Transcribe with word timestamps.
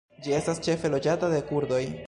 Ĝi 0.27 0.33
estas 0.37 0.61
ĉefe 0.69 0.91
loĝata 0.95 1.31
de 1.35 1.45
kurdoj. 1.51 1.83